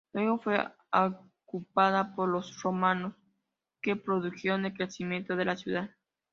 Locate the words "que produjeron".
3.83-4.65